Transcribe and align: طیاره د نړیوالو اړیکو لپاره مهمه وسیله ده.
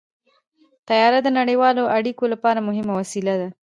طیاره 0.87 1.19
د 1.23 1.27
نړیوالو 1.39 1.83
اړیکو 1.97 2.23
لپاره 2.33 2.65
مهمه 2.67 2.93
وسیله 3.01 3.33
ده. 3.41 3.49